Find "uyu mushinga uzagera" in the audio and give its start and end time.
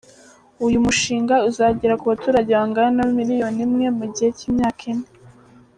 0.65-1.99